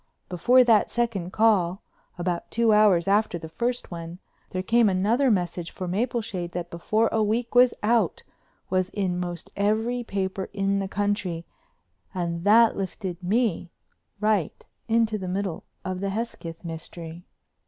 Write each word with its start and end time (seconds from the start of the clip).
Before 0.29 0.63
that 0.63 0.89
second 0.89 1.31
call, 1.31 1.83
about 2.17 2.49
two 2.49 2.73
hours 2.73 3.07
after 3.07 3.37
the 3.37 3.47
first 3.47 3.91
one, 3.91 4.17
there 4.49 4.63
came 4.63 4.89
another 4.89 5.29
message 5.29 5.69
for 5.69 5.87
Mapleshade 5.87 6.53
that 6.53 6.71
before 6.71 7.07
a 7.11 7.21
week 7.21 7.53
was 7.53 7.75
out 7.83 8.23
was 8.71 8.89
in 8.89 9.19
most 9.19 9.51
every 9.55 10.03
paper 10.03 10.49
in 10.53 10.79
the 10.79 10.87
country 10.87 11.45
and 12.15 12.43
that 12.45 12.75
lifted 12.75 13.21
me 13.21 13.69
right 14.19 14.65
into 14.87 15.19
the 15.19 15.27
middle 15.27 15.65
of 15.85 15.99
the 15.99 16.09
Hesketh 16.09 16.65
mystery. 16.65 17.23